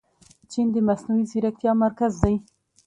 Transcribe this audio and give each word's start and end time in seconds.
چین 0.51 0.67
د 0.75 0.77
مصنوعي 0.87 1.23
ځیرکتیا 1.31 1.71
مرکز 1.83 2.13
دی. 2.23 2.35